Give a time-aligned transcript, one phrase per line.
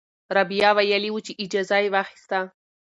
[0.35, 2.37] رابعه ویلي وو چې اجازه یې واخیسته.